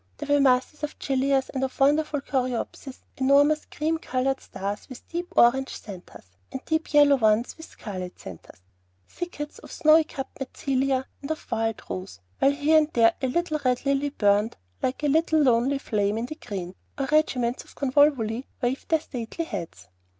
[0.17, 5.31] There were masses of gillias, and of wonderful coreopsis, enormous cream colored stars with deep
[5.37, 8.63] orange centres, and deep yellow ones with scarlet centres;
[9.07, 13.59] thickets of snowy cupped mentzelia and of wild rose; while here and there a tall
[13.63, 18.47] red lily burned like a little lonely flame in the green, or regiments of convolvuli
[18.59, 19.87] waved their stately heads.